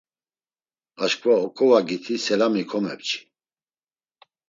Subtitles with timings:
[1.03, 3.19] Aşǩva oǩovagiti selami komepçi.